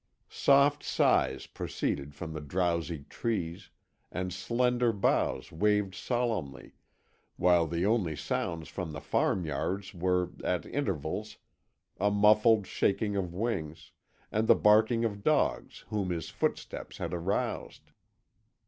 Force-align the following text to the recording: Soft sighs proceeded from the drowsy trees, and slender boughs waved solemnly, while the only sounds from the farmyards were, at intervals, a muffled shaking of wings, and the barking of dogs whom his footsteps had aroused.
Soft 0.29 0.81
sighs 0.83 1.45
proceeded 1.45 2.15
from 2.15 2.33
the 2.33 2.41
drowsy 2.41 3.05
trees, 3.07 3.69
and 4.11 4.33
slender 4.33 4.91
boughs 4.91 5.51
waved 5.51 5.93
solemnly, 5.93 6.73
while 7.37 7.67
the 7.67 7.85
only 7.85 8.15
sounds 8.15 8.67
from 8.67 8.93
the 8.93 8.99
farmyards 8.99 9.93
were, 9.93 10.31
at 10.43 10.65
intervals, 10.65 11.37
a 11.99 12.09
muffled 12.09 12.65
shaking 12.65 13.15
of 13.15 13.35
wings, 13.35 13.91
and 14.31 14.47
the 14.47 14.55
barking 14.55 15.05
of 15.05 15.23
dogs 15.23 15.85
whom 15.89 16.09
his 16.09 16.29
footsteps 16.29 16.97
had 16.97 17.13
aroused. 17.13 17.91